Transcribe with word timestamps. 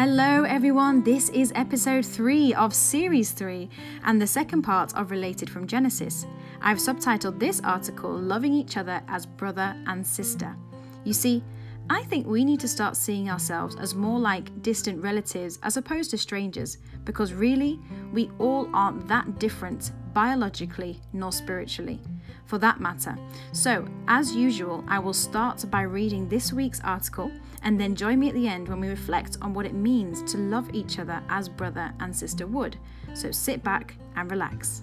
Hello, 0.00 0.44
everyone. 0.44 1.02
This 1.02 1.28
is 1.30 1.50
episode 1.56 2.06
3 2.06 2.54
of 2.54 2.72
series 2.72 3.32
3 3.32 3.68
and 4.04 4.22
the 4.22 4.28
second 4.28 4.62
part 4.62 4.94
of 4.94 5.10
Related 5.10 5.50
from 5.50 5.66
Genesis. 5.66 6.24
I've 6.62 6.78
subtitled 6.78 7.40
this 7.40 7.60
article 7.64 8.12
Loving 8.16 8.52
Each 8.52 8.76
Other 8.76 9.02
as 9.08 9.26
Brother 9.26 9.74
and 9.88 10.06
Sister. 10.06 10.54
You 11.02 11.12
see, 11.12 11.42
I 11.90 12.04
think 12.04 12.28
we 12.28 12.44
need 12.44 12.60
to 12.60 12.68
start 12.68 12.96
seeing 12.96 13.28
ourselves 13.28 13.74
as 13.74 13.96
more 13.96 14.20
like 14.20 14.62
distant 14.62 15.02
relatives 15.02 15.58
as 15.64 15.76
opposed 15.76 16.12
to 16.12 16.18
strangers, 16.18 16.78
because 17.04 17.32
really, 17.32 17.80
we 18.12 18.30
all 18.38 18.70
aren't 18.72 19.08
that 19.08 19.40
different 19.40 19.90
biologically 20.14 21.00
nor 21.12 21.32
spiritually, 21.32 22.00
for 22.48 22.58
that 22.58 22.80
matter. 22.80 23.14
So, 23.52 23.86
as 24.08 24.34
usual, 24.34 24.82
I 24.88 24.98
will 24.98 25.12
start 25.12 25.70
by 25.70 25.82
reading 25.82 26.28
this 26.28 26.50
week's 26.50 26.80
article 26.80 27.30
and 27.62 27.78
then 27.78 27.94
join 27.94 28.18
me 28.18 28.28
at 28.28 28.34
the 28.34 28.48
end 28.48 28.68
when 28.68 28.80
we 28.80 28.88
reflect 28.88 29.36
on 29.42 29.52
what 29.52 29.66
it 29.66 29.74
means 29.74 30.22
to 30.32 30.38
love 30.38 30.70
each 30.72 30.98
other 30.98 31.22
as 31.28 31.48
brother 31.48 31.92
and 32.00 32.16
sister 32.16 32.46
would. 32.46 32.78
So, 33.12 33.30
sit 33.30 33.62
back 33.62 33.96
and 34.16 34.30
relax. 34.30 34.82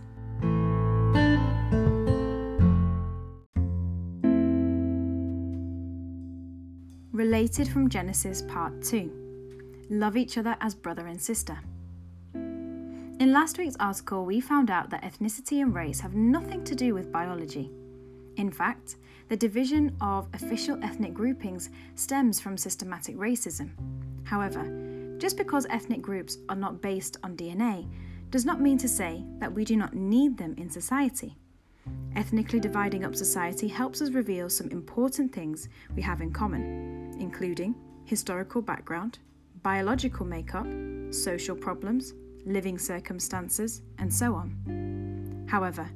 Related 7.12 7.68
from 7.68 7.90
Genesis 7.90 8.44
Part 8.44 8.84
2 8.84 9.12
Love 9.90 10.18
each 10.18 10.38
other 10.38 10.56
as 10.62 10.76
brother 10.76 11.08
and 11.08 11.20
sister. 11.20 11.58
In 13.18 13.32
last 13.32 13.58
week's 13.58 13.78
article, 13.80 14.26
we 14.26 14.42
found 14.42 14.70
out 14.70 14.90
that 14.90 15.04
ethnicity 15.04 15.62
and 15.62 15.74
race 15.74 16.02
have 16.02 16.16
nothing 16.16 16.66
to 16.66 16.76
do 16.76 16.94
with 16.94 17.14
biology. 17.14 17.72
In 18.36 18.52
fact, 18.52 18.98
the 19.30 19.38
division 19.38 19.96
of 20.02 20.28
official 20.34 20.78
ethnic 20.84 21.14
groupings 21.14 21.70
stems 21.96 22.42
from 22.42 22.58
systematic 22.58 23.16
racism. 23.16 23.70
However, 24.26 25.16
just 25.18 25.38
because 25.38 25.66
ethnic 25.70 26.02
groups 26.02 26.40
are 26.50 26.58
not 26.58 26.82
based 26.82 27.16
on 27.24 27.38
DNA 27.38 27.88
does 28.32 28.44
not 28.44 28.60
mean 28.60 28.78
to 28.80 28.90
say 28.90 29.24
that 29.40 29.54
we 29.54 29.64
do 29.64 29.78
not 29.78 29.94
need 29.94 30.38
them 30.38 30.54
in 30.58 30.70
society. 30.70 31.38
Ethnically 32.18 32.60
dividing 32.60 33.06
up 33.06 33.16
society 33.16 33.70
helps 33.70 34.02
us 34.02 34.10
reveal 34.12 34.50
some 34.50 34.70
important 34.72 35.32
things 35.32 35.70
we 35.96 36.02
have 36.02 36.20
in 36.20 36.34
common, 36.34 37.16
including 37.18 37.76
historical 38.04 38.62
background, 38.62 39.20
biological 39.64 40.26
makeup, 40.26 40.68
social 41.12 41.56
problems, 41.56 42.14
living 42.46 42.78
circumstances, 42.78 43.82
and 43.98 44.14
so 44.14 44.36
on. 44.36 45.48
However, 45.50 45.90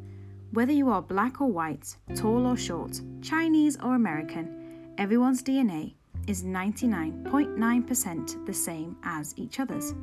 whether 0.51 0.71
you 0.71 0.89
are 0.89 1.01
black 1.01 1.41
or 1.41 1.51
white, 1.51 1.97
tall 2.15 2.47
or 2.47 2.55
short, 2.57 3.01
Chinese 3.21 3.77
or 3.83 3.95
American, 3.95 4.93
everyone's 4.97 5.43
DNA 5.43 5.95
is 6.27 6.43
99.9% 6.43 8.45
the 8.45 8.53
same 8.53 8.95
as 9.03 9.33
each 9.37 9.59
other's. 9.59 9.93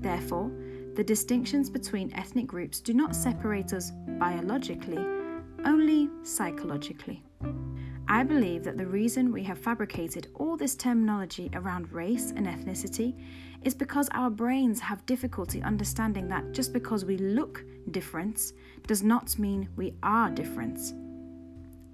Therefore, 0.00 0.50
the 0.94 1.04
distinctions 1.04 1.70
between 1.70 2.12
ethnic 2.14 2.46
groups 2.46 2.80
do 2.80 2.94
not 2.94 3.16
separate 3.16 3.72
us 3.72 3.90
biologically, 4.18 5.04
only 5.64 6.10
psychologically. 6.22 7.22
I 8.08 8.22
believe 8.22 8.64
that 8.64 8.76
the 8.76 8.86
reason 8.86 9.32
we 9.32 9.42
have 9.44 9.58
fabricated 9.58 10.28
all 10.34 10.56
this 10.56 10.74
terminology 10.74 11.50
around 11.54 11.90
race 11.92 12.32
and 12.36 12.46
ethnicity 12.46 13.14
is 13.62 13.74
because 13.74 14.08
our 14.12 14.28
brains 14.28 14.80
have 14.80 15.06
difficulty 15.06 15.62
understanding 15.62 16.28
that 16.28 16.52
just 16.52 16.72
because 16.72 17.04
we 17.04 17.16
look 17.16 17.64
different 17.90 18.52
does 18.86 19.02
not 19.02 19.38
mean 19.38 19.68
we 19.76 19.94
are 20.02 20.30
different. 20.30 20.78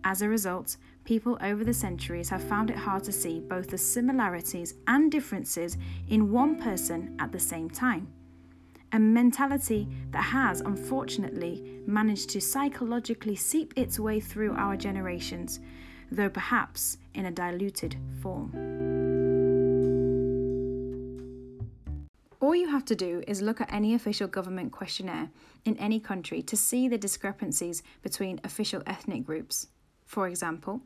As 0.02 0.22
a 0.22 0.28
result, 0.28 0.76
people 1.04 1.38
over 1.42 1.62
the 1.62 1.74
centuries 1.74 2.28
have 2.30 2.42
found 2.42 2.70
it 2.70 2.76
hard 2.76 3.04
to 3.04 3.12
see 3.12 3.38
both 3.38 3.68
the 3.68 3.78
similarities 3.78 4.74
and 4.88 5.12
differences 5.12 5.76
in 6.08 6.32
one 6.32 6.60
person 6.60 7.14
at 7.20 7.30
the 7.30 7.38
same 7.38 7.70
time 7.70 8.08
a 8.92 8.98
mentality 8.98 9.88
that 10.10 10.24
has 10.24 10.60
unfortunately 10.62 11.80
managed 11.86 12.30
to 12.30 12.40
psychologically 12.40 13.36
seep 13.36 13.72
its 13.76 14.00
way 14.00 14.18
through 14.18 14.52
our 14.54 14.76
generations, 14.76 15.60
though 16.10 16.28
perhaps 16.28 16.98
in 17.14 17.26
a 17.26 17.30
diluted 17.30 17.96
form. 18.22 18.50
All 22.40 22.54
you 22.54 22.68
have 22.68 22.86
to 22.86 22.96
do 22.96 23.22
is 23.28 23.42
look 23.42 23.60
at 23.60 23.72
any 23.72 23.94
official 23.94 24.26
government 24.26 24.72
questionnaire 24.72 25.30
in 25.64 25.76
any 25.76 26.00
country 26.00 26.40
to 26.42 26.56
see 26.56 26.88
the 26.88 26.96
discrepancies 26.96 27.82
between 28.02 28.40
official 28.42 28.82
ethnic 28.86 29.24
groups. 29.24 29.66
For 30.06 30.26
example, 30.26 30.80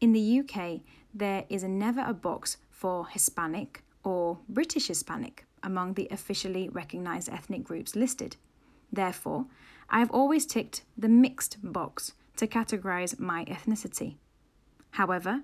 in 0.00 0.12
the 0.12 0.40
UK, 0.40 0.80
there 1.12 1.44
is 1.48 1.64
never 1.64 2.04
a 2.06 2.14
box 2.14 2.56
for 2.70 3.08
Hispanic 3.08 3.82
or 4.04 4.38
British 4.48 4.86
Hispanic 4.86 5.44
among 5.62 5.94
the 5.94 6.08
officially 6.10 6.68
recognised 6.68 7.28
ethnic 7.28 7.64
groups 7.64 7.94
listed. 7.94 8.36
Therefore, 8.92 9.46
I 9.90 9.98
have 9.98 10.10
always 10.10 10.46
ticked 10.46 10.82
the 10.96 11.08
mixed 11.08 11.58
box 11.62 12.12
to 12.36 12.46
categorise 12.46 13.18
my 13.18 13.44
ethnicity. 13.44 14.16
However, 14.92 15.42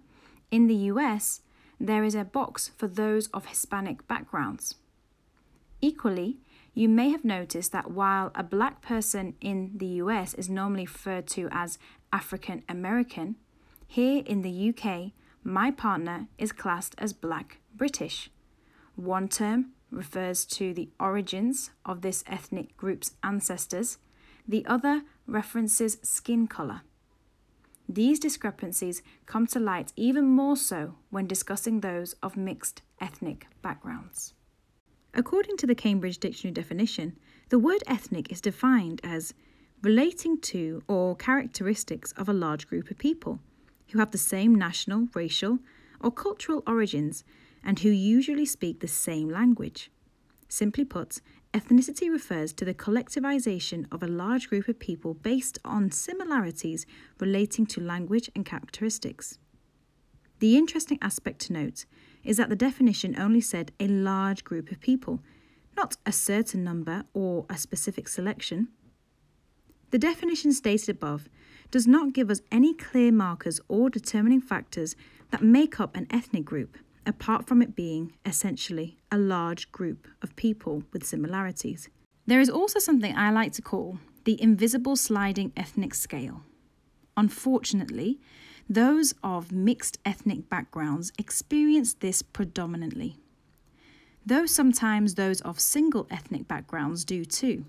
in 0.51 0.67
the 0.67 0.75
US, 0.93 1.43
there 1.81 2.05
is 2.05 2.15
a 2.15 2.25
box 2.25 2.71
for 2.77 2.89
those 2.89 3.29
of 3.29 3.47
Hispanic 3.47 4.07
backgrounds. 4.09 4.77
Equally, 5.81 6.39
you 6.75 6.89
may 6.89 7.11
have 7.11 7.25
noticed 7.25 7.73
that 7.73 7.91
while 7.91 8.31
a 8.35 8.43
black 8.43 8.83
person 8.83 9.35
in 9.41 9.73
the 9.77 10.01
US 10.03 10.35
is 10.35 10.49
normally 10.49 10.87
referred 10.87 11.27
to 11.29 11.49
as 11.51 11.79
African 12.13 12.63
American, 12.69 13.37
here 13.87 14.23
in 14.27 14.43
the 14.43 14.69
UK, 14.71 15.13
my 15.43 15.71
partner 15.71 16.29
is 16.37 16.53
classed 16.53 16.95
as 16.99 17.13
black 17.13 17.59
British. 17.75 18.31
One 18.97 19.29
term 19.29 19.73
refers 19.91 20.45
to 20.45 20.75
the 20.75 20.91
origins 21.01 21.71
of 21.87 22.03
this 22.03 22.23
ethnic 22.27 22.77
group's 22.77 23.13
ancestors, 23.23 23.99
the 24.47 24.67
other 24.67 25.03
references 25.27 25.99
skin 26.03 26.47
colour. 26.47 26.83
These 27.89 28.21
discrepancies 28.21 29.03
come 29.25 29.47
to 29.47 29.59
light 29.59 29.95
even 29.97 30.27
more 30.27 30.57
so 30.57 30.97
when 31.09 31.27
discussing 31.27 31.81
those 31.81 32.13
of 32.23 32.37
mixed 32.37 32.83
ethnic 33.01 33.47
backgrounds. 33.63 34.35
According 35.15 35.57
to 35.59 35.67
the 35.67 35.75
Cambridge 35.75 36.19
Dictionary 36.19 36.53
definition, 36.53 37.17
the 37.49 37.59
word 37.59 37.83
ethnic 37.87 38.31
is 38.31 38.43
defined 38.43 39.01
as 39.03 39.33
relating 39.83 40.39
to 40.41 40.83
or 40.87 41.17
characteristics 41.17 42.13
of 42.13 42.29
a 42.29 42.35
large 42.35 42.69
group 42.69 42.91
of 42.91 42.99
people 42.99 43.41
who 43.93 44.01
have 44.01 44.11
the 44.11 44.19
same 44.19 44.55
national, 44.55 45.09
racial, 45.15 45.59
or 46.01 46.11
cultural 46.11 46.63
origins 46.67 47.25
and 47.65 47.79
who 47.79 47.89
usually 47.89 48.45
speak 48.45 48.81
the 48.81 48.89
same 48.89 49.31
language. 49.31 49.91
Simply 50.49 50.85
put, 50.85 51.21
ethnicity 51.59 52.09
refers 52.09 52.53
to 52.53 52.65
the 52.65 52.75
collectivization 52.75 53.87
of 53.91 54.03
a 54.03 54.07
large 54.07 54.49
group 54.49 54.69
of 54.69 54.79
people 54.79 55.15
based 55.15 55.59
on 55.65 55.91
similarities 55.91 56.87
relating 57.19 57.67
to 57.67 57.81
language 57.81 58.31
and 58.37 58.47
characteristics. 58.47 59.39
The 60.39 60.57
interesting 60.57 60.99
aspect 61.03 61.41
to 61.43 61.53
note 61.53 61.85
is 62.23 62.37
that 62.37 62.49
the 62.49 62.55
definition 62.55 63.19
only 63.19 63.41
said 63.41 63.73
a 63.81 63.89
large 63.89 64.45
group 64.45 64.71
of 64.71 64.81
people, 64.81 65.21
not 65.77 65.97
a 66.07 66.13
certain 66.13 66.63
number 66.63 67.03
or 67.13 67.45
a 67.51 67.59
specific 67.59 68.07
selection. 68.07 68.69
The 69.91 69.99
definition 69.99 70.53
stated 70.53 70.91
above 70.91 71.29
does 71.73 71.89
not 71.89 72.13
give 72.13 72.31
us 72.31 72.41
any 72.53 72.73
clear 72.73 73.11
markers 73.11 73.61
or 73.67 73.91
determining 73.91 74.41
factors 74.41 74.95
that 75.33 75.43
make 75.43 75.81
up 75.81 75.97
an 75.97 76.07
ethnic 76.11 76.45
group 76.45 76.79
apart 77.09 77.47
from 77.47 77.63
it 77.63 77.75
being 77.75 78.13
essentially 78.27 78.99
a 79.11 79.19
large 79.19 79.73
group 79.73 80.07
of 80.23 80.37
people 80.37 80.85
with 80.93 81.07
similarities. 81.07 81.89
There 82.27 82.41
is 82.41 82.51
also 82.51 82.79
something 82.79 83.17
I 83.17 83.31
like 83.31 83.53
to 83.53 83.63
call 83.63 83.99
the 84.25 84.41
invisible 84.41 84.95
sliding 84.95 85.53
ethnic 85.57 85.95
scale. 85.95 86.43
Unfortunately, 87.17 88.21
those 88.69 89.15
of 89.25 89.51
mixed 89.51 89.99
ethnic 90.05 90.51
backgrounds 90.51 91.11
experience 91.19 91.95
this 91.95 92.21
predominantly, 92.21 93.17
though 94.27 94.45
sometimes 94.45 95.15
those 95.15 95.41
of 95.41 95.59
single 95.59 96.07
ethnic 96.11 96.47
backgrounds 96.47 97.07
do 97.07 97.25
too. 97.25 97.65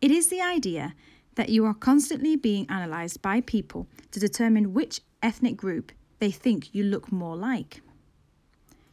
It 0.00 0.10
is 0.10 0.26
the 0.28 0.40
idea 0.40 0.94
that 1.36 1.50
you 1.50 1.64
are 1.64 1.74
constantly 1.74 2.34
being 2.34 2.66
analysed 2.68 3.22
by 3.22 3.40
people 3.40 3.86
to 4.10 4.18
determine 4.18 4.74
which 4.74 5.00
ethnic 5.22 5.56
group 5.56 5.92
they 6.18 6.32
think 6.32 6.74
you 6.74 6.82
look 6.82 7.12
more 7.12 7.36
like. 7.36 7.80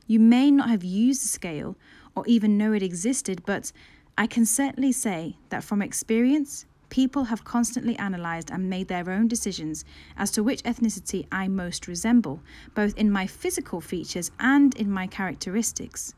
You 0.08 0.20
may 0.20 0.50
not 0.50 0.70
have 0.70 0.84
used 0.84 1.24
the 1.24 1.28
scale 1.28 1.76
or 2.16 2.26
even 2.26 2.58
know 2.58 2.74
it 2.74 2.82
existed, 2.82 3.44
but 3.46 3.72
I 4.18 4.26
can 4.26 4.46
certainly 4.46 4.92
say 4.92 5.38
that 5.50 5.64
from 5.64 5.82
experience, 5.82 6.66
people 6.90 7.26
have 7.26 7.44
constantly 7.44 7.96
analysed 7.98 8.50
and 8.50 8.70
made 8.70 8.88
their 8.88 9.10
own 9.12 9.28
decisions 9.28 9.84
as 10.16 10.32
to 10.32 10.44
which 10.44 10.64
ethnicity 10.64 11.28
I 11.32 11.48
most 11.48 11.88
resemble, 11.88 12.42
both 12.74 12.98
in 12.98 13.12
my 13.12 13.28
physical 13.28 13.82
features 13.82 14.32
and 14.40 14.74
in 14.76 14.90
my 14.90 15.08
characteristics. 15.08 16.16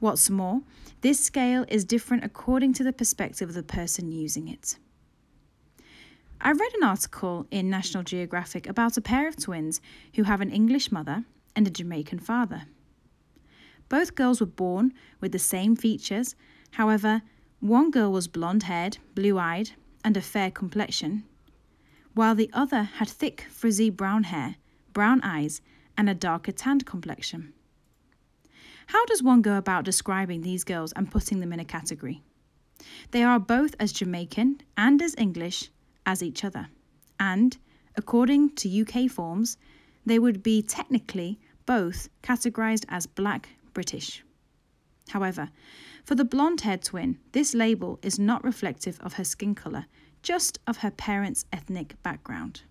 What's 0.00 0.28
more, 0.28 0.62
this 1.00 1.20
scale 1.20 1.64
is 1.68 1.84
different 1.84 2.24
according 2.24 2.74
to 2.74 2.84
the 2.84 2.92
perspective 2.92 3.48
of 3.48 3.54
the 3.54 3.62
person 3.62 4.12
using 4.12 4.48
it. 4.48 4.76
I 6.40 6.52
read 6.52 6.74
an 6.74 6.84
article 6.84 7.46
in 7.50 7.70
National 7.70 8.02
Geographic 8.02 8.68
about 8.68 8.98
a 8.98 9.00
pair 9.00 9.26
of 9.26 9.36
twins 9.36 9.80
who 10.16 10.24
have 10.24 10.42
an 10.42 10.50
English 10.50 10.92
mother 10.92 11.24
and 11.54 11.66
a 11.66 11.70
Jamaican 11.70 12.18
father. 12.18 12.64
Both 13.88 14.14
girls 14.14 14.40
were 14.40 14.46
born 14.46 14.92
with 15.20 15.32
the 15.32 15.38
same 15.38 15.76
features. 15.76 16.34
However, 16.72 17.22
one 17.60 17.90
girl 17.90 18.12
was 18.12 18.28
blonde 18.28 18.64
haired, 18.64 18.98
blue 19.14 19.38
eyed, 19.38 19.70
and 20.04 20.16
a 20.16 20.20
fair 20.20 20.50
complexion, 20.50 21.24
while 22.14 22.34
the 22.34 22.50
other 22.52 22.82
had 22.82 23.08
thick, 23.08 23.46
frizzy 23.50 23.90
brown 23.90 24.24
hair, 24.24 24.56
brown 24.92 25.20
eyes, 25.22 25.60
and 25.96 26.08
a 26.08 26.14
darker 26.14 26.52
tanned 26.52 26.86
complexion. 26.86 27.52
How 28.88 29.04
does 29.06 29.22
one 29.22 29.42
go 29.42 29.56
about 29.56 29.84
describing 29.84 30.42
these 30.42 30.64
girls 30.64 30.92
and 30.92 31.10
putting 31.10 31.40
them 31.40 31.52
in 31.52 31.60
a 31.60 31.64
category? 31.64 32.22
They 33.10 33.24
are 33.24 33.40
both 33.40 33.74
as 33.80 33.92
Jamaican 33.92 34.60
and 34.76 35.02
as 35.02 35.14
English 35.18 35.70
as 36.04 36.22
each 36.22 36.44
other, 36.44 36.68
and, 37.18 37.56
according 37.96 38.50
to 38.56 38.82
UK 38.82 39.10
forms, 39.10 39.56
they 40.04 40.18
would 40.18 40.42
be 40.42 40.62
technically 40.62 41.40
both 41.64 42.08
categorized 42.22 42.84
as 42.88 43.06
black 43.06 43.48
British. 43.76 44.24
However, 45.10 45.50
for 46.02 46.14
the 46.14 46.24
blonde 46.24 46.62
haired 46.62 46.82
twin, 46.82 47.18
this 47.32 47.52
label 47.52 47.98
is 48.00 48.18
not 48.18 48.42
reflective 48.42 48.98
of 49.02 49.12
her 49.14 49.24
skin 49.24 49.54
colour, 49.54 49.84
just 50.22 50.58
of 50.66 50.78
her 50.78 50.90
parents' 50.90 51.44
ethnic 51.52 52.02
background. 52.02 52.62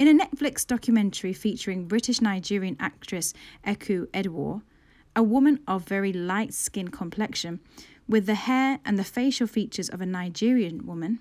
In 0.00 0.08
a 0.08 0.24
Netflix 0.24 0.66
documentary 0.66 1.32
featuring 1.32 1.86
British 1.86 2.20
Nigerian 2.20 2.76
actress 2.80 3.32
Eku 3.64 4.08
Edewor, 4.08 4.62
a 5.14 5.22
woman 5.22 5.60
of 5.68 5.84
very 5.84 6.12
light 6.12 6.52
skin 6.52 6.88
complexion, 6.88 7.60
with 8.08 8.26
the 8.26 8.34
hair 8.34 8.80
and 8.84 8.98
the 8.98 9.04
facial 9.04 9.46
features 9.46 9.88
of 9.88 10.00
a 10.00 10.06
Nigerian 10.06 10.84
woman, 10.88 11.20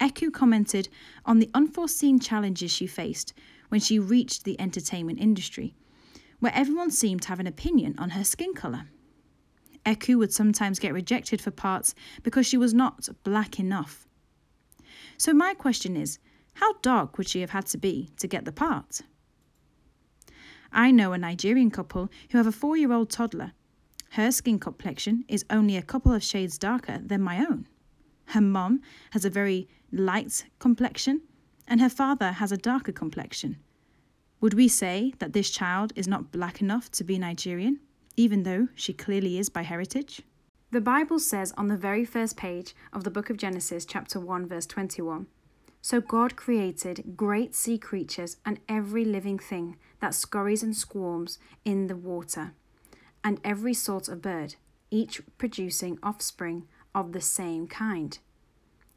Eku 0.00 0.32
commented 0.32 0.88
on 1.24 1.38
the 1.38 1.50
unforeseen 1.54 2.18
challenges 2.18 2.72
she 2.72 2.88
faced 2.88 3.32
when 3.68 3.80
she 3.80 4.00
reached 4.00 4.42
the 4.42 4.60
entertainment 4.60 5.20
industry, 5.20 5.76
where 6.40 6.54
everyone 6.54 6.90
seemed 6.90 7.22
to 7.22 7.28
have 7.28 7.40
an 7.40 7.46
opinion 7.46 7.94
on 7.98 8.10
her 8.10 8.24
skin 8.24 8.52
colour. 8.54 8.86
Eku 9.86 10.18
would 10.18 10.32
sometimes 10.32 10.78
get 10.78 10.92
rejected 10.92 11.40
for 11.40 11.50
parts 11.50 11.94
because 12.22 12.46
she 12.46 12.56
was 12.56 12.74
not 12.74 13.08
black 13.24 13.58
enough. 13.58 14.06
So, 15.16 15.32
my 15.32 15.54
question 15.54 15.96
is 15.96 16.18
how 16.54 16.74
dark 16.82 17.16
would 17.16 17.28
she 17.28 17.40
have 17.40 17.50
had 17.50 17.66
to 17.66 17.78
be 17.78 18.10
to 18.18 18.26
get 18.26 18.44
the 18.44 18.52
part? 18.52 19.02
I 20.72 20.90
know 20.90 21.12
a 21.12 21.18
Nigerian 21.18 21.70
couple 21.70 22.10
who 22.30 22.38
have 22.38 22.46
a 22.46 22.52
four 22.52 22.76
year 22.76 22.92
old 22.92 23.10
toddler. 23.10 23.52
Her 24.10 24.30
skin 24.32 24.58
complexion 24.58 25.24
is 25.28 25.44
only 25.50 25.76
a 25.76 25.82
couple 25.82 26.12
of 26.12 26.22
shades 26.22 26.58
darker 26.58 26.98
than 27.04 27.22
my 27.22 27.38
own. 27.38 27.66
Her 28.26 28.40
mom 28.40 28.80
has 29.10 29.24
a 29.24 29.30
very 29.30 29.68
light 29.92 30.44
complexion, 30.58 31.22
and 31.66 31.80
her 31.80 31.88
father 31.88 32.32
has 32.32 32.52
a 32.52 32.56
darker 32.56 32.92
complexion. 32.92 33.56
Would 34.40 34.54
we 34.54 34.68
say 34.68 35.12
that 35.18 35.34
this 35.34 35.50
child 35.50 35.92
is 35.94 36.08
not 36.08 36.32
black 36.32 36.62
enough 36.62 36.90
to 36.92 37.04
be 37.04 37.18
Nigerian, 37.18 37.80
even 38.16 38.44
though 38.44 38.68
she 38.74 38.94
clearly 38.94 39.38
is 39.38 39.50
by 39.50 39.62
heritage? 39.62 40.22
The 40.70 40.80
Bible 40.80 41.18
says 41.18 41.52
on 41.58 41.68
the 41.68 41.76
very 41.76 42.06
first 42.06 42.38
page 42.38 42.74
of 42.90 43.04
the 43.04 43.10
book 43.10 43.28
of 43.28 43.36
Genesis, 43.36 43.84
chapter 43.84 44.18
1, 44.18 44.46
verse 44.46 44.64
21 44.64 45.26
So 45.82 46.00
God 46.00 46.36
created 46.36 47.16
great 47.16 47.54
sea 47.54 47.76
creatures 47.76 48.38
and 48.46 48.60
every 48.66 49.04
living 49.04 49.38
thing 49.38 49.76
that 50.00 50.14
scurries 50.14 50.62
and 50.62 50.74
squirms 50.74 51.38
in 51.66 51.88
the 51.88 51.96
water, 51.96 52.54
and 53.22 53.40
every 53.44 53.74
sort 53.74 54.08
of 54.08 54.22
bird, 54.22 54.54
each 54.90 55.20
producing 55.36 55.98
offspring 56.02 56.66
of 56.94 57.12
the 57.12 57.20
same 57.20 57.66
kind. 57.66 58.18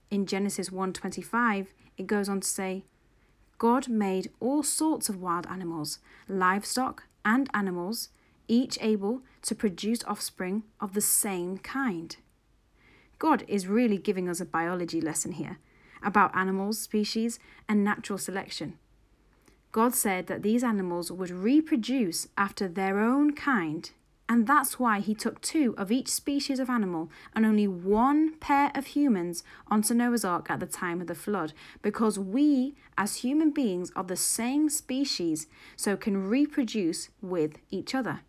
In 0.10 0.26
Genesis 0.26 0.70
1:25, 0.70 1.74
it 1.98 2.08
goes 2.08 2.30
on 2.30 2.40
to 2.40 2.48
say, 2.48 2.86
God 3.64 3.88
made 3.88 4.30
all 4.42 4.62
sorts 4.62 5.08
of 5.08 5.22
wild 5.22 5.48
animals, 5.48 6.00
livestock 6.28 7.06
and 7.24 7.50
animals, 7.54 8.10
each 8.50 8.78
able 8.82 9.22
to 9.44 9.56
produce 9.56 10.04
offspring 10.04 10.64
of 10.82 10.94
the 10.94 11.00
same 11.00 11.58
kind. 11.60 12.18
God 13.20 13.46
is 13.48 13.66
really 13.66 13.98
giving 13.98 14.28
us 14.28 14.42
a 14.42 14.46
biology 14.46 15.00
lesson 15.00 15.32
here 15.32 15.60
about 16.04 16.36
animals, 16.36 16.78
species, 16.78 17.40
and 17.70 17.86
natural 17.86 18.18
selection. 18.18 18.78
God 19.72 19.96
said 19.96 20.28
that 20.28 20.44
these 20.44 20.62
animals 20.62 21.10
would 21.10 21.32
reproduce 21.32 22.28
after 22.38 22.68
their 22.68 23.00
own 23.00 23.32
kind 23.34 23.90
and 24.30 24.48
that's 24.48 24.80
why 24.80 25.00
he 25.00 25.14
took 25.14 25.42
two 25.42 25.76
of 25.78 25.92
each 25.92 26.08
species 26.08 26.60
of 26.60 26.70
animal 26.70 27.12
and 27.36 27.46
only 27.46 27.68
one 27.68 28.36
pair 28.40 28.72
of 28.74 28.88
humans 28.88 29.44
onto 29.68 29.94
Noah's 29.94 30.24
Ark 30.24 30.50
at 30.50 30.60
the 30.60 30.66
time 30.66 31.02
of 31.02 31.08
the 31.08 31.16
flood, 31.16 31.54
because 31.82 32.18
we, 32.18 32.76
as 32.98 33.18
human 33.18 33.52
beings, 33.52 33.92
are 33.96 34.04
the 34.04 34.16
same 34.16 34.70
species, 34.70 35.48
so 35.76 35.98
can 35.98 36.30
reproduce 36.30 37.10
with 37.22 37.58
each 37.70 37.94
other. 37.94 38.22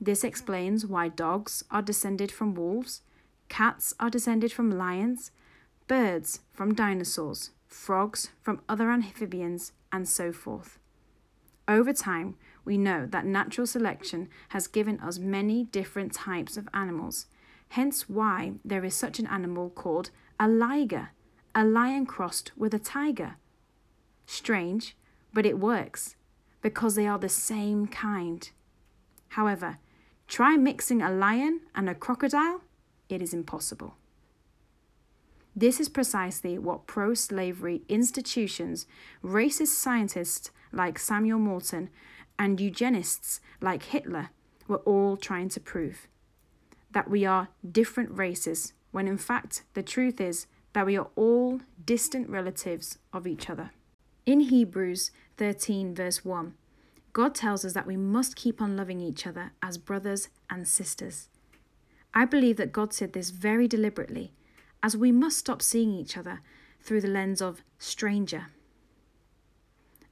This 0.00 0.24
explains 0.24 0.84
why 0.84 1.08
dogs 1.08 1.64
are 1.70 1.82
descended 1.82 2.30
from 2.30 2.54
wolves, 2.54 3.02
cats 3.48 3.94
are 3.98 4.10
descended 4.10 4.52
from 4.52 4.70
lions, 4.70 5.30
birds 5.86 6.40
from 6.52 6.74
dinosaurs, 6.74 7.50
frogs 7.66 8.30
from 8.42 8.60
other 8.68 8.90
amphibians, 8.90 9.72
and 9.92 10.08
so 10.08 10.32
forth. 10.32 10.78
Over 11.66 11.92
time, 11.92 12.36
we 12.68 12.76
know 12.76 13.06
that 13.06 13.24
natural 13.24 13.66
selection 13.66 14.28
has 14.50 14.66
given 14.66 15.00
us 15.00 15.18
many 15.18 15.64
different 15.64 16.12
types 16.12 16.58
of 16.58 16.68
animals, 16.74 17.24
hence 17.70 18.10
why 18.10 18.52
there 18.62 18.84
is 18.84 18.94
such 18.94 19.18
an 19.18 19.26
animal 19.26 19.70
called 19.70 20.10
a 20.38 20.46
liger, 20.46 21.08
a 21.54 21.64
lion 21.64 22.04
crossed 22.04 22.52
with 22.58 22.74
a 22.74 22.78
tiger. 22.78 23.36
Strange, 24.26 24.94
but 25.32 25.46
it 25.46 25.58
works, 25.58 26.16
because 26.60 26.94
they 26.94 27.06
are 27.06 27.18
the 27.18 27.30
same 27.30 27.86
kind. 27.86 28.50
However, 29.28 29.78
try 30.26 30.58
mixing 30.58 31.00
a 31.00 31.10
lion 31.10 31.62
and 31.74 31.88
a 31.88 31.94
crocodile, 31.94 32.60
it 33.08 33.22
is 33.22 33.32
impossible. 33.32 33.94
This 35.56 35.80
is 35.80 35.88
precisely 35.88 36.58
what 36.58 36.86
pro 36.86 37.14
slavery 37.14 37.80
institutions, 37.88 38.86
racist 39.24 39.68
scientists 39.68 40.50
like 40.70 40.98
Samuel 40.98 41.38
Morton, 41.38 41.88
and 42.38 42.60
eugenists 42.60 43.40
like 43.60 43.84
Hitler 43.84 44.30
were 44.66 44.78
all 44.78 45.16
trying 45.16 45.48
to 45.50 45.60
prove 45.60 46.06
that 46.90 47.10
we 47.10 47.24
are 47.24 47.48
different 47.70 48.16
races, 48.16 48.72
when 48.92 49.06
in 49.06 49.18
fact 49.18 49.62
the 49.74 49.82
truth 49.82 50.20
is 50.20 50.46
that 50.72 50.86
we 50.86 50.96
are 50.96 51.08
all 51.16 51.60
distant 51.84 52.28
relatives 52.28 52.98
of 53.12 53.26
each 53.26 53.50
other. 53.50 53.70
In 54.24 54.40
Hebrews 54.40 55.10
13, 55.36 55.94
verse 55.94 56.24
1, 56.24 56.54
God 57.12 57.34
tells 57.34 57.64
us 57.64 57.72
that 57.72 57.86
we 57.86 57.96
must 57.96 58.36
keep 58.36 58.60
on 58.60 58.76
loving 58.76 59.00
each 59.00 59.26
other 59.26 59.52
as 59.62 59.78
brothers 59.78 60.28
and 60.48 60.68
sisters. 60.68 61.28
I 62.14 62.24
believe 62.24 62.56
that 62.56 62.72
God 62.72 62.92
said 62.92 63.12
this 63.12 63.30
very 63.30 63.68
deliberately, 63.68 64.32
as 64.82 64.96
we 64.96 65.12
must 65.12 65.38
stop 65.38 65.60
seeing 65.60 65.92
each 65.92 66.16
other 66.16 66.40
through 66.80 67.00
the 67.00 67.08
lens 67.08 67.42
of 67.42 67.62
stranger 67.78 68.46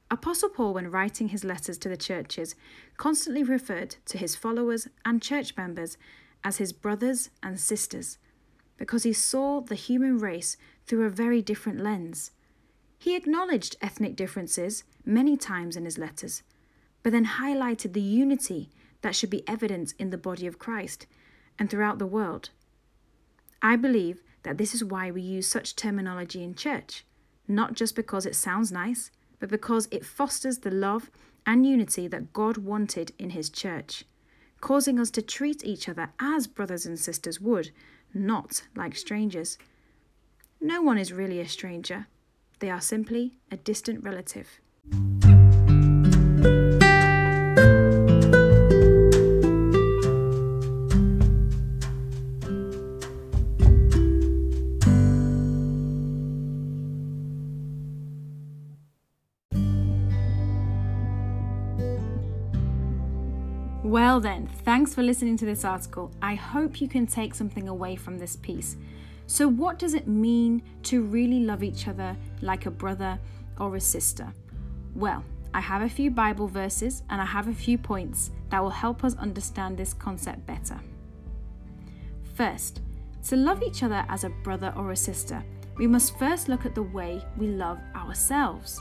Apostle 0.09 0.49
Paul, 0.49 0.73
when 0.73 0.89
writing 0.89 1.29
his 1.29 1.43
letters 1.43 1.77
to 1.79 1.89
the 1.89 1.97
churches, 1.97 2.55
constantly 2.95 3.43
referred 3.43 3.97
to 4.05 4.17
his 4.17 4.35
followers 4.35 4.87
and 5.03 5.21
church 5.21 5.55
members 5.57 5.97
as 6.43 6.57
his 6.57 6.71
brothers 6.71 7.29
and 7.43 7.59
sisters 7.59 8.17
because 8.77 9.03
he 9.03 9.13
saw 9.13 9.59
the 9.59 9.75
human 9.75 10.17
race 10.17 10.55
through 10.85 11.05
a 11.05 11.09
very 11.09 11.41
different 11.41 11.81
lens. 11.81 12.31
He 12.97 13.15
acknowledged 13.15 13.75
ethnic 13.81 14.15
differences 14.15 14.83
many 15.05 15.35
times 15.35 15.75
in 15.75 15.85
his 15.85 15.97
letters, 15.97 16.43
but 17.03 17.11
then 17.11 17.25
highlighted 17.25 17.93
the 17.93 18.01
unity 18.01 18.69
that 19.01 19.15
should 19.15 19.29
be 19.29 19.47
evident 19.47 19.93
in 19.99 20.09
the 20.09 20.17
body 20.17 20.47
of 20.47 20.59
Christ 20.59 21.05
and 21.59 21.69
throughout 21.69 21.99
the 21.99 22.05
world. 22.05 22.51
I 23.61 23.75
believe 23.75 24.21
that 24.43 24.57
this 24.57 24.73
is 24.73 24.83
why 24.83 25.11
we 25.11 25.21
use 25.21 25.47
such 25.47 25.75
terminology 25.75 26.43
in 26.43 26.55
church, 26.55 27.03
not 27.47 27.73
just 27.73 27.95
because 27.95 28.25
it 28.25 28.35
sounds 28.35 28.71
nice, 28.71 29.11
but 29.39 29.49
because 29.49 29.87
it 29.91 30.05
fosters 30.05 30.59
the 30.59 30.71
love 30.71 31.09
and 31.45 31.65
unity 31.65 32.07
that 32.07 32.33
God 32.33 32.57
wanted 32.57 33.11
in 33.17 33.31
His 33.31 33.49
church, 33.49 34.03
causing 34.61 34.99
us 34.99 35.09
to 35.11 35.21
treat 35.21 35.63
each 35.63 35.87
other 35.87 36.09
as 36.19 36.47
brothers 36.47 36.85
and 36.85 36.99
sisters 36.99 37.39
would, 37.39 37.71
not 38.13 38.63
like 38.75 38.95
strangers. 38.95 39.57
No 40.59 40.81
one 40.81 40.97
is 40.97 41.13
really 41.13 41.39
a 41.39 41.47
stranger, 41.47 42.07
they 42.59 42.69
are 42.69 42.81
simply 42.81 43.37
a 43.51 43.57
distant 43.57 44.03
relative. 44.03 44.59
Well, 63.97 64.19
then, 64.19 64.45
thanks 64.63 64.93
for 64.93 65.01
listening 65.01 65.37
to 65.37 65.45
this 65.45 65.65
article. 65.65 66.11
I 66.21 66.35
hope 66.35 66.81
you 66.81 66.87
can 66.87 67.07
take 67.07 67.33
something 67.33 67.67
away 67.67 67.95
from 67.95 68.19
this 68.19 68.35
piece. 68.35 68.77
So, 69.25 69.47
what 69.47 69.79
does 69.79 69.95
it 69.95 70.07
mean 70.07 70.61
to 70.83 71.01
really 71.01 71.39
love 71.39 71.63
each 71.63 71.87
other 71.87 72.15
like 72.41 72.67
a 72.67 72.69
brother 72.69 73.17
or 73.59 73.75
a 73.75 73.81
sister? 73.81 74.31
Well, 74.93 75.23
I 75.51 75.61
have 75.61 75.81
a 75.81 75.89
few 75.89 76.11
Bible 76.11 76.47
verses 76.47 77.01
and 77.09 77.19
I 77.19 77.25
have 77.25 77.47
a 77.47 77.53
few 77.55 77.79
points 77.79 78.29
that 78.51 78.61
will 78.61 78.69
help 78.69 79.03
us 79.03 79.15
understand 79.15 79.79
this 79.79 79.95
concept 79.95 80.45
better. 80.45 80.79
First, 82.35 82.81
to 83.29 83.35
love 83.35 83.63
each 83.63 83.81
other 83.81 84.05
as 84.09 84.23
a 84.23 84.29
brother 84.43 84.71
or 84.77 84.91
a 84.91 84.95
sister, 84.95 85.43
we 85.75 85.87
must 85.87 86.19
first 86.19 86.49
look 86.49 86.67
at 86.67 86.75
the 86.75 86.83
way 86.83 87.19
we 87.35 87.47
love 87.47 87.79
ourselves, 87.95 88.79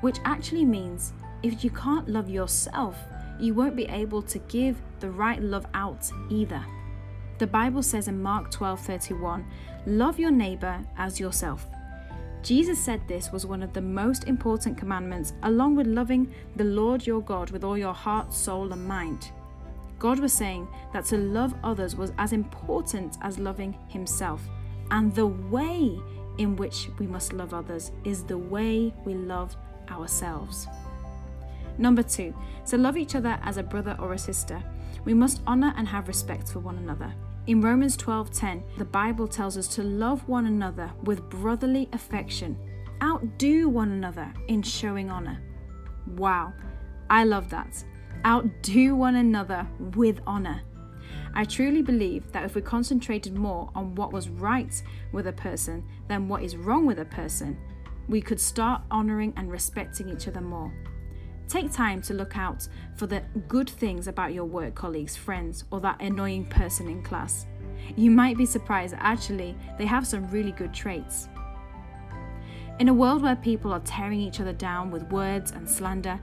which 0.00 0.16
actually 0.24 0.64
means 0.64 1.12
if 1.42 1.62
you 1.62 1.68
can't 1.68 2.08
love 2.08 2.30
yourself, 2.30 2.96
you 3.40 3.54
won't 3.54 3.76
be 3.76 3.86
able 3.86 4.22
to 4.22 4.38
give 4.40 4.80
the 5.00 5.10
right 5.10 5.42
love 5.42 5.66
out 5.74 6.10
either. 6.30 6.64
The 7.38 7.46
Bible 7.46 7.82
says 7.82 8.08
in 8.08 8.22
Mark 8.22 8.50
12:31, 8.50 9.44
"Love 9.86 10.18
your 10.18 10.30
neighbor 10.30 10.80
as 10.96 11.20
yourself." 11.20 11.66
Jesus 12.42 12.78
said 12.78 13.00
this 13.08 13.32
was 13.32 13.44
one 13.44 13.62
of 13.62 13.72
the 13.72 13.80
most 13.80 14.24
important 14.24 14.78
commandments, 14.78 15.34
along 15.42 15.76
with 15.76 15.86
loving 15.86 16.32
the 16.54 16.64
Lord 16.64 17.06
your 17.06 17.20
God 17.20 17.50
with 17.50 17.64
all 17.64 17.76
your 17.76 17.92
heart, 17.92 18.32
soul, 18.32 18.72
and 18.72 18.86
mind. 18.86 19.32
God 19.98 20.20
was 20.20 20.32
saying 20.32 20.68
that 20.92 21.04
to 21.06 21.18
love 21.18 21.54
others 21.64 21.96
was 21.96 22.12
as 22.18 22.32
important 22.32 23.18
as 23.20 23.38
loving 23.38 23.76
Himself, 23.88 24.48
and 24.90 25.14
the 25.14 25.26
way 25.26 25.98
in 26.38 26.56
which 26.56 26.88
we 26.98 27.06
must 27.06 27.32
love 27.32 27.52
others 27.52 27.92
is 28.04 28.22
the 28.22 28.38
way 28.38 28.94
we 29.04 29.14
love 29.14 29.56
ourselves. 29.90 30.68
Number 31.78 32.02
two, 32.02 32.34
to 32.66 32.78
love 32.78 32.96
each 32.96 33.14
other 33.14 33.38
as 33.42 33.56
a 33.56 33.62
brother 33.62 33.96
or 33.98 34.12
a 34.12 34.18
sister, 34.18 34.62
we 35.04 35.14
must 35.14 35.42
honor 35.46 35.72
and 35.76 35.86
have 35.88 36.08
respect 36.08 36.48
for 36.48 36.60
one 36.60 36.78
another. 36.78 37.14
In 37.46 37.60
Romans 37.60 37.96
12:10, 37.96 38.62
the 38.76 38.84
Bible 38.84 39.28
tells 39.28 39.56
us 39.56 39.68
to 39.76 39.82
love 39.82 40.26
one 40.28 40.46
another 40.46 40.90
with 41.04 41.28
brotherly 41.30 41.88
affection. 41.92 42.56
Outdo 43.02 43.68
one 43.68 43.92
another 43.92 44.32
in 44.48 44.62
showing 44.62 45.10
honor. 45.10 45.40
Wow, 46.16 46.54
I 47.08 47.24
love 47.24 47.50
that. 47.50 47.84
Outdo 48.24 48.96
one 48.96 49.16
another 49.16 49.66
with 49.94 50.20
honor. 50.26 50.62
I 51.34 51.44
truly 51.44 51.82
believe 51.82 52.32
that 52.32 52.44
if 52.44 52.54
we 52.54 52.62
concentrated 52.62 53.36
more 53.36 53.70
on 53.74 53.94
what 53.94 54.12
was 54.12 54.28
right 54.30 54.82
with 55.12 55.26
a 55.26 55.32
person 55.32 55.84
than 56.08 56.28
what 56.28 56.42
is 56.42 56.56
wrong 56.56 56.86
with 56.86 56.98
a 56.98 57.04
person, 57.04 57.58
we 58.08 58.20
could 58.20 58.40
start 58.40 58.82
honoring 58.90 59.34
and 59.36 59.50
respecting 59.50 60.08
each 60.08 60.26
other 60.26 60.40
more. 60.40 60.72
Take 61.48 61.70
time 61.70 62.02
to 62.02 62.14
look 62.14 62.36
out 62.36 62.66
for 62.96 63.06
the 63.06 63.22
good 63.46 63.70
things 63.70 64.08
about 64.08 64.34
your 64.34 64.44
work 64.44 64.74
colleagues, 64.74 65.16
friends, 65.16 65.64
or 65.70 65.80
that 65.80 66.00
annoying 66.00 66.46
person 66.46 66.88
in 66.88 67.02
class. 67.02 67.46
You 67.96 68.10
might 68.10 68.36
be 68.36 68.46
surprised 68.46 68.94
actually 68.98 69.56
they 69.78 69.86
have 69.86 70.06
some 70.06 70.28
really 70.30 70.52
good 70.52 70.74
traits. 70.74 71.28
In 72.80 72.88
a 72.88 72.94
world 72.94 73.22
where 73.22 73.36
people 73.36 73.72
are 73.72 73.80
tearing 73.80 74.20
each 74.20 74.40
other 74.40 74.52
down 74.52 74.90
with 74.90 75.10
words 75.10 75.52
and 75.52 75.68
slander, 75.68 76.20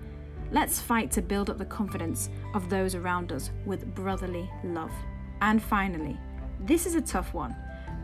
let's 0.52 0.80
fight 0.80 1.10
to 1.12 1.22
build 1.22 1.50
up 1.50 1.58
the 1.58 1.66
confidence 1.66 2.30
of 2.54 2.70
those 2.70 2.94
around 2.94 3.32
us 3.32 3.50
with 3.66 3.96
brotherly 3.96 4.50
love. 4.64 4.92
And 5.42 5.64
finally, 5.64 6.20
this 6.60 6.86
is 6.86 6.96
a 6.96 7.02
tough 7.02 7.34
one, 7.34 7.56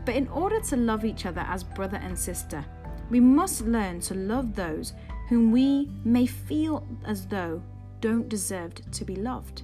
but 0.06 0.16
in 0.16 0.26
order 0.28 0.58
to 0.60 0.76
love 0.76 1.04
each 1.04 1.26
other 1.26 1.42
as 1.42 1.62
brother 1.62 1.98
and 2.02 2.18
sister, 2.18 2.64
we 3.10 3.20
must 3.20 3.60
learn 3.62 4.00
to 4.00 4.14
love 4.14 4.54
those 4.54 4.94
whom 5.30 5.52
we 5.52 5.88
may 6.04 6.26
feel 6.26 6.84
as 7.06 7.24
though 7.26 7.62
don't 8.00 8.28
deserve 8.28 8.74
to 8.90 9.04
be 9.04 9.14
loved. 9.14 9.62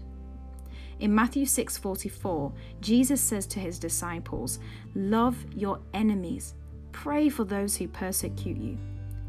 In 1.01 1.13
Matthew 1.13 1.45
6:44, 1.45 2.53
Jesus 2.81 3.21
says 3.21 3.49
to 3.49 3.59
his 3.59 3.81
disciples, 3.81 4.61
"Love 4.95 5.45
your 5.53 5.81
enemies. 5.93 6.55
Pray 6.93 7.29
for 7.29 7.45
those 7.45 7.77
who 7.77 7.89
persecute 7.89 8.57
you." 8.57 8.79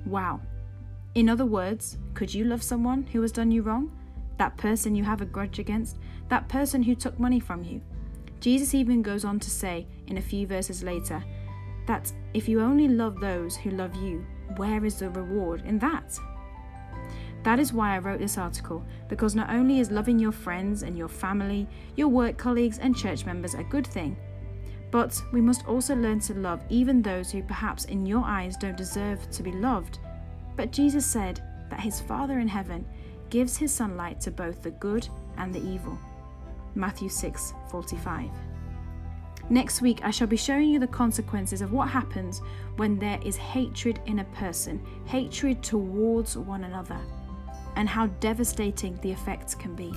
Wow. 0.06 0.40
In 1.16 1.28
other 1.28 1.46
words, 1.46 1.98
could 2.14 2.32
you 2.32 2.46
love 2.46 2.62
someone 2.62 3.08
who 3.12 3.22
has 3.24 3.32
done 3.32 3.52
you 3.52 3.64
wrong? 3.64 3.92
That 4.38 4.58
person 4.58 4.94
you 4.94 5.04
have 5.04 5.22
a 5.22 5.26
grudge 5.26 5.58
against? 5.58 5.98
That 6.30 6.48
person 6.48 6.84
who 6.84 6.94
took 6.94 7.20
money 7.20 7.40
from 7.40 7.64
you? 7.64 7.82
Jesus 8.40 8.76
even 8.76 9.02
goes 9.02 9.26
on 9.26 9.40
to 9.40 9.50
say 9.50 9.88
in 10.06 10.18
a 10.18 10.22
few 10.30 10.46
verses 10.46 10.84
later 10.84 11.24
that 11.88 12.14
if 12.36 12.48
you 12.48 12.62
only 12.62 12.88
love 12.88 13.20
those 13.20 13.58
who 13.58 13.72
love 13.72 13.96
you, 13.96 14.24
where 14.58 14.84
is 14.86 15.00
the 15.00 15.10
reward 15.10 15.64
in 15.66 15.80
that? 15.80 16.20
That 17.44 17.60
is 17.60 17.72
why 17.72 17.96
I 17.96 18.00
wrote 18.00 18.20
this 18.20 18.38
article, 18.38 18.84
because 19.08 19.36
not 19.36 19.50
only 19.50 19.80
is 19.80 19.92
loving 19.92 20.20
your 20.20 20.32
friends 20.32 20.84
and 20.84 20.98
your 20.98 21.08
family, 21.08 21.68
your 21.96 22.10
work 22.10 22.38
colleagues, 22.38 22.80
and 22.80 22.96
church 22.96 23.26
members 23.26 23.54
a 23.54 23.64
good 23.64 23.88
thing, 23.88 24.18
but 24.92 25.22
we 25.32 25.42
must 25.42 25.68
also 25.68 25.96
learn 25.96 26.20
to 26.22 26.34
love 26.34 26.64
even 26.70 27.02
those 27.02 27.32
who 27.32 27.44
perhaps 27.44 27.86
in 27.86 28.06
your 28.06 28.24
eyes 28.26 28.58
don't 28.58 28.78
deserve 28.78 29.30
to 29.32 29.44
be 29.44 29.52
loved. 29.52 30.00
But 30.56 30.72
Jesus 30.72 31.06
said 31.06 31.42
that 31.70 31.80
his 31.80 32.00
Father 32.00 32.40
in 32.40 32.48
heaven 32.48 32.86
gives 33.30 33.58
his 33.58 33.74
sunlight 33.74 34.20
to 34.22 34.32
both 34.32 34.64
the 34.64 34.72
good 34.72 35.08
and 35.38 35.54
the 35.54 35.62
evil. 35.62 35.98
Matthew 36.76 37.10
6:45. 37.10 38.32
Next 39.50 39.82
week, 39.82 40.02
I 40.04 40.12
shall 40.12 40.28
be 40.28 40.36
showing 40.36 40.70
you 40.70 40.80
the 40.80 40.88
consequences 40.88 41.62
of 41.62 41.72
what 41.72 41.88
happens 41.88 42.42
when 42.76 43.00
there 43.00 43.18
is 43.24 43.38
hatred 43.38 44.02
in 44.06 44.20
a 44.20 44.26
person, 44.26 44.86
hatred 45.06 45.64
towards 45.64 46.38
one 46.38 46.66
another, 46.66 47.00
and 47.78 47.88
how 47.88 48.08
devastating 48.20 49.00
the 49.02 49.12
effects 49.12 49.56
can 49.56 49.74
be. 49.74 49.94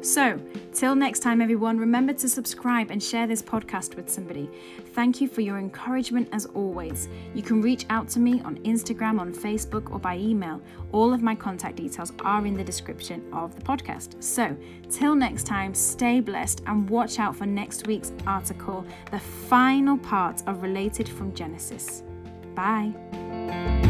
So, 0.00 0.38
till 0.84 0.94
next 0.94 1.20
time, 1.20 1.40
everyone, 1.40 1.78
remember 1.78 2.12
to 2.12 2.28
subscribe 2.28 2.90
and 2.90 3.02
share 3.02 3.26
this 3.26 3.40
podcast 3.40 3.96
with 3.96 4.10
somebody. 4.10 4.50
Thank 4.92 5.18
you 5.18 5.28
for 5.28 5.40
your 5.40 5.56
encouragement 5.56 6.28
as 6.30 6.44
always. 6.44 7.08
You 7.32 7.42
can 7.42 7.62
reach 7.62 7.86
out 7.88 8.06
to 8.10 8.20
me 8.20 8.42
on 8.42 8.58
Instagram, 8.64 9.18
on 9.18 9.32
Facebook, 9.32 9.90
or 9.90 9.98
by 9.98 10.18
email. 10.18 10.60
All 10.92 11.14
of 11.14 11.22
my 11.22 11.34
contact 11.34 11.76
details 11.76 12.12
are 12.22 12.44
in 12.44 12.52
the 12.52 12.62
description 12.62 13.24
of 13.32 13.56
the 13.56 13.62
podcast. 13.62 14.22
So, 14.22 14.54
till 14.90 15.14
next 15.14 15.46
time, 15.46 15.72
stay 15.72 16.20
blessed 16.20 16.60
and 16.66 16.86
watch 16.90 17.18
out 17.18 17.34
for 17.34 17.46
next 17.46 17.86
week's 17.86 18.12
article, 18.26 18.84
the 19.10 19.20
final 19.20 19.96
part 19.96 20.42
of 20.46 20.60
Related 20.60 21.08
from 21.08 21.32
Genesis. 21.32 22.02
Bye. 22.54 23.83